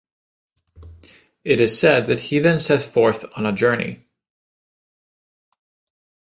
[1.43, 4.07] It is said that he then set forth on a journey.